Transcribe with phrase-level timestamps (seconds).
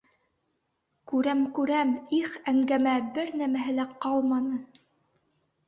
[1.11, 1.91] —Күрәм, күрәм,
[2.21, 4.61] их әңгәмә, бер нәмәһе лә ҡалманы!